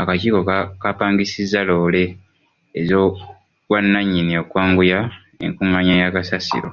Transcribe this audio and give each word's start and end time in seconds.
Akakiiko 0.00 0.40
kaapangisizza 0.80 1.60
loore 1.68 2.04
ez'obwannannyini 2.80 4.32
okwanguya 4.42 4.98
enkungaanya 5.44 5.94
ya 6.02 6.14
kasasiro. 6.14 6.70